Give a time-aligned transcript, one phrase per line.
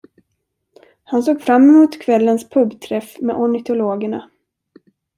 [1.03, 4.29] Han såg fram emot kvällens pub-träff med ornitologerna.